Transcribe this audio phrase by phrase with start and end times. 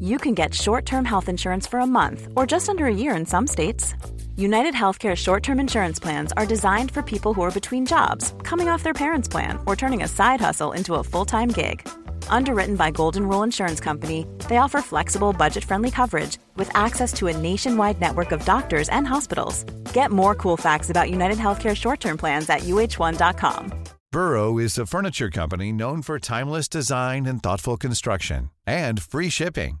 [0.00, 3.16] you can get short term health insurance for a month or just under a year
[3.16, 3.94] in some states.
[4.36, 8.68] United Healthcare short term insurance plans are designed for people who are between jobs, coming
[8.68, 11.88] off their parents' plan, or turning a side hustle into a full time gig.
[12.28, 17.26] Underwritten by Golden Rule Insurance Company, they offer flexible, budget friendly coverage with access to
[17.26, 19.64] a nationwide network of doctors and hospitals.
[19.92, 23.72] Get more cool facts about United Healthcare short term plans at uh1.com.
[24.12, 29.80] Burrow is a furniture company known for timeless design and thoughtful construction and free shipping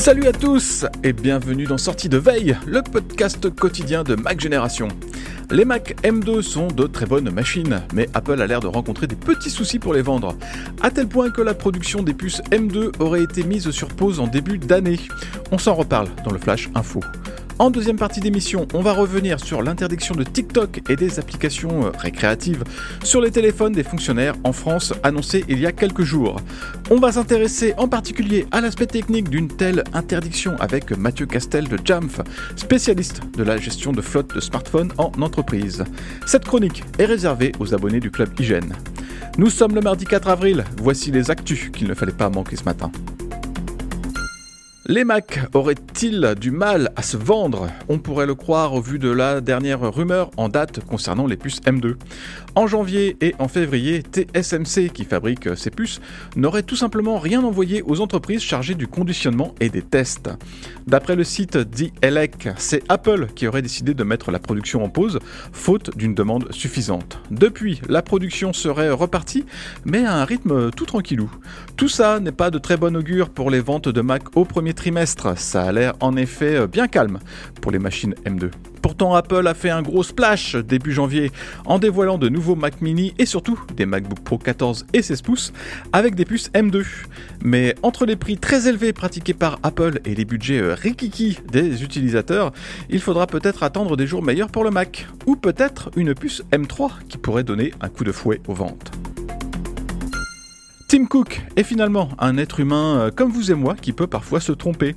[0.00, 4.88] Salut à tous et bienvenue dans Sortie de Veille, le podcast quotidien de Mac Génération.
[5.50, 9.14] Les Mac M2 sont de très bonnes machines, mais Apple a l'air de rencontrer des
[9.14, 10.38] petits soucis pour les vendre,
[10.80, 14.26] à tel point que la production des puces M2 aurait été mise sur pause en
[14.26, 15.00] début d'année.
[15.52, 17.00] On s'en reparle dans le Flash Info.
[17.60, 21.90] En deuxième partie d'émission, on va revenir sur l'interdiction de TikTok et des applications euh,
[21.90, 22.64] récréatives
[23.04, 26.40] sur les téléphones des fonctionnaires en France annoncée il y a quelques jours.
[26.90, 31.78] On va s'intéresser en particulier à l'aspect technique d'une telle interdiction avec Mathieu Castel de
[31.84, 32.22] Jamf,
[32.56, 35.84] spécialiste de la gestion de flotte de smartphones en entreprise.
[36.24, 38.74] Cette chronique est réservée aux abonnés du club Hygiène.
[39.36, 42.64] Nous sommes le mardi 4 avril, voici les actus qu'il ne fallait pas manquer ce
[42.64, 42.90] matin.
[44.90, 47.68] Les Mac auraient-ils du mal à se vendre?
[47.88, 51.60] On pourrait le croire au vu de la dernière rumeur en date concernant les puces
[51.60, 51.94] M2.
[52.56, 56.00] En janvier et en février, TSMC, qui fabrique ces puces,
[56.34, 60.28] n'aurait tout simplement rien envoyé aux entreprises chargées du conditionnement et des tests.
[60.88, 65.20] D'après le site D-Elec, c'est Apple qui aurait décidé de mettre la production en pause,
[65.52, 67.20] faute d'une demande suffisante.
[67.30, 69.46] Depuis, la production serait repartie,
[69.84, 71.30] mais à un rythme tout tranquillou.
[71.76, 74.74] Tout ça n'est pas de très bon augure pour les ventes de Mac au premier
[74.80, 75.36] trimestre.
[75.36, 77.18] Ça a l'air en effet bien calme
[77.60, 78.50] pour les machines M2.
[78.80, 81.30] Pourtant, Apple a fait un gros splash début janvier
[81.66, 85.52] en dévoilant de nouveaux Mac mini et surtout des MacBook Pro 14 et 16 pouces
[85.92, 86.86] avec des puces M2.
[87.44, 91.82] Mais entre les prix très élevés pratiqués par Apple et les budgets euh, rikiki des
[91.82, 92.52] utilisateurs,
[92.88, 95.06] il faudra peut-être attendre des jours meilleurs pour le Mac.
[95.26, 98.99] Ou peut-être une puce M3 qui pourrait donner un coup de fouet aux ventes.
[100.90, 104.40] Tim Cook est finalement un être humain euh, comme vous et moi qui peut parfois
[104.40, 104.96] se tromper.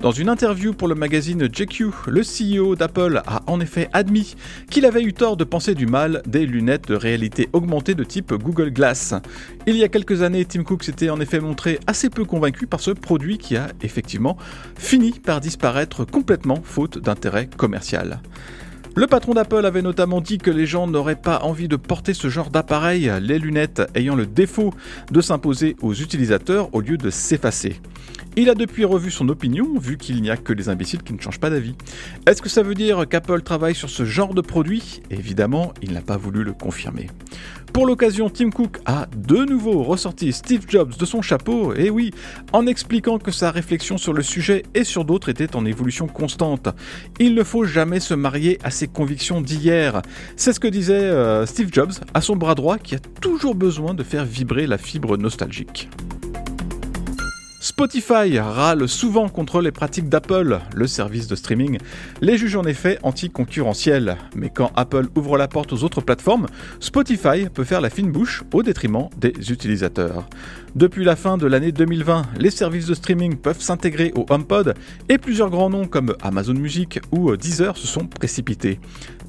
[0.00, 4.36] Dans une interview pour le magazine JQ, le CEO d'Apple a en effet admis
[4.70, 8.32] qu'il avait eu tort de penser du mal des lunettes de réalité augmentée de type
[8.32, 9.12] Google Glass.
[9.66, 12.80] Il y a quelques années, Tim Cook s'était en effet montré assez peu convaincu par
[12.80, 14.38] ce produit qui a effectivement
[14.78, 18.22] fini par disparaître complètement faute d'intérêt commercial.
[18.96, 22.28] Le patron d'Apple avait notamment dit que les gens n'auraient pas envie de porter ce
[22.28, 24.72] genre d'appareil, les lunettes ayant le défaut
[25.10, 27.80] de s'imposer aux utilisateurs au lieu de s'effacer.
[28.36, 31.20] Il a depuis revu son opinion, vu qu'il n'y a que les imbéciles qui ne
[31.20, 31.76] changent pas d'avis.
[32.26, 35.02] Est-ce que ça veut dire qu'Apple travaille sur ce genre de produit?
[35.10, 37.06] Évidemment, il n'a pas voulu le confirmer.
[37.72, 42.12] Pour l'occasion, Tim Cook a de nouveau ressorti Steve Jobs de son chapeau, et oui,
[42.52, 46.68] en expliquant que sa réflexion sur le sujet et sur d'autres était en évolution constante.
[47.20, 50.02] Il ne faut jamais se marier à ses convictions d'hier.
[50.36, 53.94] C'est ce que disait euh, Steve Jobs à son bras droit qui a toujours besoin
[53.94, 55.88] de faire vibrer la fibre nostalgique.
[57.76, 61.78] Spotify râle souvent contre les pratiques d'Apple, le service de streaming,
[62.20, 64.16] les juge en effet anticoncurrentiels.
[64.36, 66.46] Mais quand Apple ouvre la porte aux autres plateformes,
[66.78, 70.24] Spotify peut faire la fine bouche au détriment des utilisateurs.
[70.76, 74.74] Depuis la fin de l'année 2020, les services de streaming peuvent s'intégrer au HomePod
[75.08, 78.78] et plusieurs grands noms comme Amazon Music ou Deezer se sont précipités.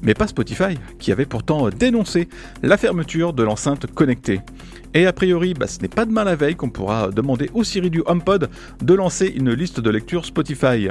[0.02, 2.28] Mais pas Spotify, qui avait pourtant dénoncé
[2.62, 4.40] la fermeture de l'enceinte connectée.
[4.96, 7.90] Et a priori, bah, ce n'est pas demain la veille qu'on pourra demander au Siri
[7.90, 8.48] du HomePod
[8.80, 10.88] de lancer une liste de lecture Spotify.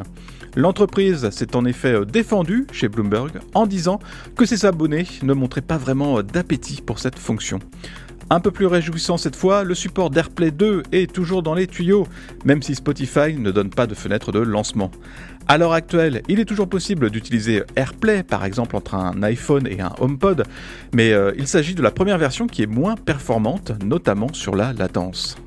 [0.56, 4.00] L'entreprise s'est en effet défendue chez Bloomberg en disant
[4.36, 7.57] que ses abonnés ne montraient pas vraiment d'appétit pour cette fonction.
[8.31, 12.07] Un peu plus réjouissant cette fois, le support d'AirPlay 2 est toujours dans les tuyaux,
[12.44, 14.89] même si Spotify ne donne pas de fenêtre de lancement.
[15.48, 19.80] À l'heure actuelle, il est toujours possible d'utiliser AirPlay, par exemple entre un iPhone et
[19.80, 20.44] un HomePod,
[20.92, 24.74] mais euh, il s'agit de la première version qui est moins performante, notamment sur la
[24.74, 25.38] latence.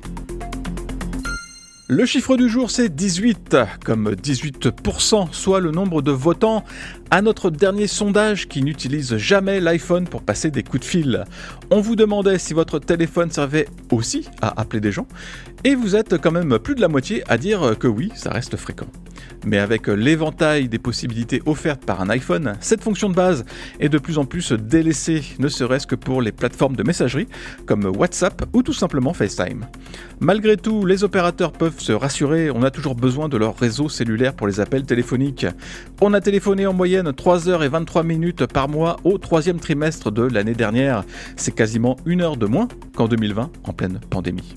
[1.91, 6.63] Le chiffre du jour, c'est 18, comme 18%, soit le nombre de votants
[7.09, 11.23] à notre dernier sondage qui n'utilise jamais l'iPhone pour passer des coups de fil.
[11.71, 15.07] On vous demandait si votre téléphone servait aussi à appeler des gens,
[15.63, 18.55] et vous êtes quand même plus de la moitié à dire que oui, ça reste
[18.55, 18.85] fréquent.
[19.45, 23.45] Mais avec l'éventail des possibilités offertes par un iPhone, cette fonction de base
[23.79, 27.27] est de plus en plus délaissée, ne serait-ce que pour les plateformes de messagerie
[27.65, 29.65] comme WhatsApp ou tout simplement FaceTime.
[30.19, 34.33] Malgré tout, les opérateurs peuvent se rassurer, on a toujours besoin de leur réseau cellulaire
[34.33, 35.45] pour les appels téléphoniques.
[36.01, 40.11] On a téléphoné en moyenne 3 h et 23 minutes par mois au troisième trimestre
[40.11, 41.03] de l'année dernière.
[41.35, 44.55] C'est quasiment une heure de moins qu'en 2020 en pleine pandémie.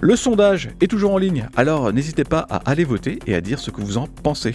[0.00, 3.58] Le sondage est toujours en ligne, alors n'hésitez pas à aller voter et à dire
[3.58, 4.54] ce que vous en pensez.